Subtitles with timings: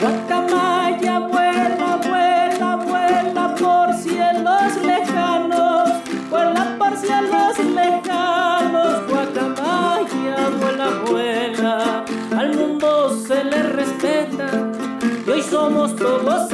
[0.00, 5.90] Guatemala abuela abuela abuela por cielos lejanos
[6.30, 9.06] por las parcialas lejanos.
[9.08, 12.04] Guatemala abuela abuela
[12.36, 14.48] al mundo se le respeta
[15.26, 16.48] y hoy somos todos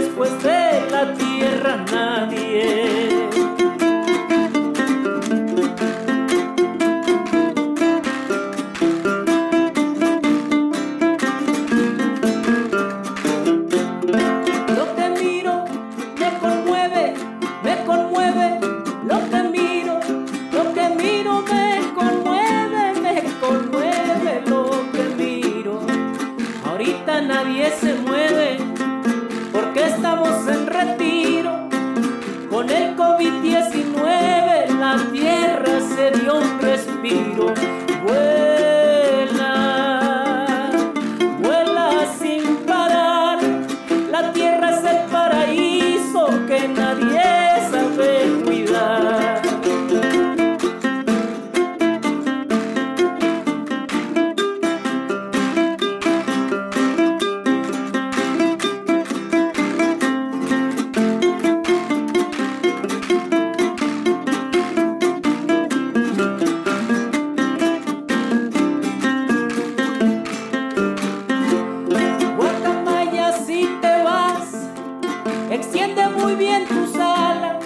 [0.00, 3.28] después de la tierra nadie.
[14.68, 15.08] Lo que
[32.58, 37.54] Con el COVID-19 la tierra se dio un respiro.
[76.28, 77.64] Muy bien tus alas,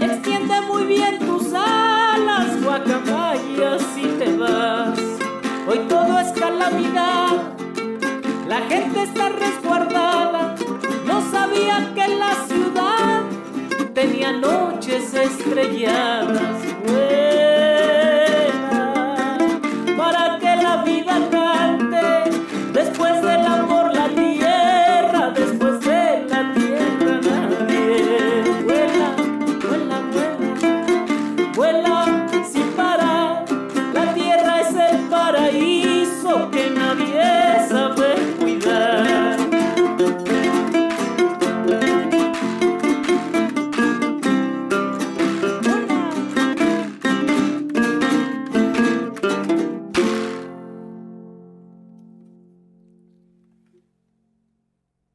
[0.00, 4.98] extiende muy bien tus alas, Guacamaya, si te vas.
[5.68, 7.36] Hoy todo es calamidad,
[8.48, 10.54] la gente está resguardada,
[11.04, 13.24] no sabía que la ciudad
[13.92, 16.71] tenía noches estrelladas.